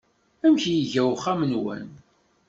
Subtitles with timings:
[0.45, 1.87] Amek iga uxxam-nwen?